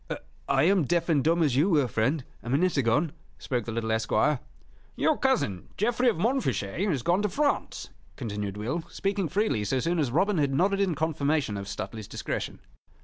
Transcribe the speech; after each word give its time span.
"I 0.49 0.63
am 0.63 0.85
deaf 0.85 1.09
and 1.09 1.23
dumb 1.23 1.43
as 1.43 1.55
you 1.55 1.69
were, 1.69 1.87
friend, 1.87 2.23
a 2.41 2.49
minute 2.49 2.75
agone," 2.75 3.11
spoke 3.37 3.65
the 3.65 3.71
little 3.71 3.91
esquire. 3.91 4.39
"Your 4.95 5.15
cousin, 5.15 5.67
Geoffrey 5.77 6.09
of 6.09 6.17
Montfichet, 6.17 6.89
has 6.89 7.03
gone 7.03 7.21
to 7.21 7.29
France," 7.29 7.91
continued 8.15 8.57
Will, 8.57 8.81
speaking 8.89 9.29
freely 9.29 9.63
so 9.63 9.79
soon 9.79 9.99
as 9.99 10.09
Robin 10.09 10.39
had 10.39 10.55
nodded 10.55 10.79
in 10.79 10.95
confirmation 10.95 11.55
of 11.55 11.67
Stuteley's 11.67 12.07
discretion. 12.07 12.61